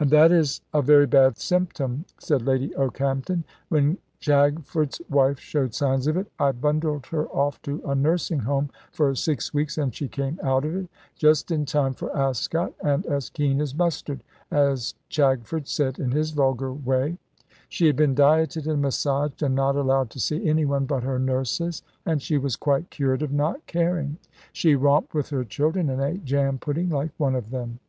[0.00, 3.44] "And that is a very bad symptom," said Lady Okehampton.
[3.68, 8.70] "When Chagford's wife showed signs of it, I bundled her off to a nursing home
[8.92, 13.04] for six weeks, and she came out of it just in time for Ascot, and
[13.04, 17.18] as keen as mustard, as Chagford said in his vulgar way.
[17.68, 21.82] She had been dieted, and massaged, and not allowed to see anyone but her nurses;
[22.06, 24.16] and she was quite cured of not caring.
[24.50, 27.80] She romped with her children, and ate jam pudding like one of them."